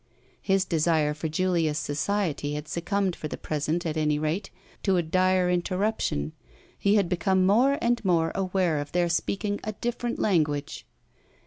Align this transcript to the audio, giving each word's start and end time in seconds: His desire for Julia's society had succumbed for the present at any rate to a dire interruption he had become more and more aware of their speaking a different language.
His 0.41 0.65
desire 0.65 1.13
for 1.13 1.29
Julia's 1.29 1.77
society 1.77 2.55
had 2.55 2.67
succumbed 2.67 3.15
for 3.15 3.27
the 3.27 3.37
present 3.37 3.85
at 3.85 3.97
any 3.97 4.17
rate 4.17 4.49
to 4.81 4.97
a 4.97 5.03
dire 5.03 5.47
interruption 5.47 6.33
he 6.75 6.95
had 6.95 7.07
become 7.07 7.45
more 7.45 7.77
and 7.83 8.03
more 8.03 8.31
aware 8.33 8.79
of 8.79 8.93
their 8.93 9.09
speaking 9.09 9.59
a 9.63 9.73
different 9.73 10.17
language. 10.17 10.87